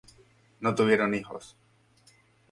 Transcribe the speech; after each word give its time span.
No 0.61 0.73
tuvieron 0.73 1.13
hijos 1.13 1.55